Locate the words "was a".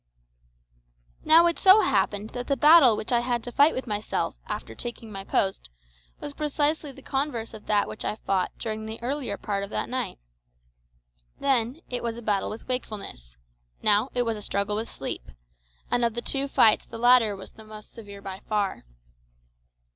12.01-12.23, 14.23-14.41